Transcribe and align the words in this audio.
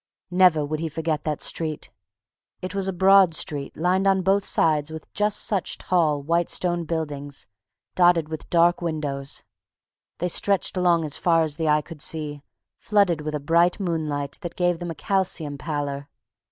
Never 0.31 0.65
would 0.65 0.79
he 0.79 0.89
forget 0.89 1.25
that 1.25 1.43
street.... 1.43 1.91
It 2.59 2.73
was 2.73 2.87
a 2.87 2.91
broad 2.91 3.35
street, 3.35 3.77
lined 3.77 4.07
on 4.07 4.23
both 4.23 4.43
sides 4.43 4.89
with 4.89 5.13
just 5.13 5.41
such 5.45 5.77
tall, 5.77 6.23
white 6.23 6.49
stone 6.49 6.85
buildings, 6.85 7.45
dotted 7.93 8.27
with 8.27 8.49
dark 8.49 8.81
windows; 8.81 9.43
they 10.17 10.27
stretched 10.27 10.75
along 10.75 11.05
as 11.05 11.17
far 11.17 11.43
as 11.43 11.57
the 11.57 11.69
eye 11.69 11.83
could 11.83 12.01
see, 12.01 12.41
flooded 12.79 13.21
with 13.21 13.35
a 13.35 13.39
bright 13.39 13.79
moonlight 13.79 14.39
that 14.41 14.55
gave 14.55 14.79
them 14.79 14.89
a 14.89 14.95
calcium 14.95 15.59
pallor. 15.59 16.09